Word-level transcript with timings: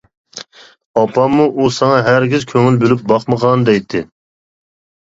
ئاپاممۇ، 1.01 1.45
ئۇ 1.59 1.67
ساڭا 1.75 2.01
ھەرگىز 2.09 2.49
كۆڭۈل 2.55 2.81
بۆلۈپ 2.87 3.05
باقمىغان، 3.13 3.71
دەيتتى. 3.71 4.07